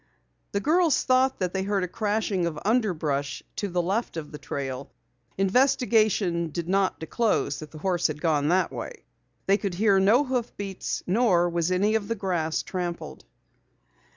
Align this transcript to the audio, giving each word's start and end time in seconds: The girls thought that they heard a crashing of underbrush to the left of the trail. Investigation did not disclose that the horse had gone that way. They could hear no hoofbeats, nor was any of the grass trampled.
The 0.53 0.59
girls 0.59 1.03
thought 1.03 1.37
that 1.37 1.53
they 1.53 1.61
heard 1.61 1.83
a 1.83 1.87
crashing 1.87 2.47
of 2.47 2.57
underbrush 2.65 3.43
to 3.57 3.67
the 3.67 3.83
left 3.83 4.17
of 4.17 4.31
the 4.31 4.39
trail. 4.39 4.89
Investigation 5.37 6.49
did 6.49 6.67
not 6.67 6.99
disclose 6.99 7.59
that 7.59 7.69
the 7.69 7.77
horse 7.77 8.07
had 8.07 8.19
gone 8.19 8.47
that 8.47 8.71
way. 8.71 9.03
They 9.45 9.57
could 9.57 9.75
hear 9.75 9.99
no 9.99 10.23
hoofbeats, 10.23 11.03
nor 11.05 11.47
was 11.51 11.69
any 11.71 11.93
of 11.93 12.07
the 12.07 12.15
grass 12.15 12.63
trampled. 12.63 13.25